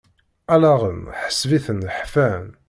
[0.53, 2.45] Allaɣen ḥseb-iten ḥfan.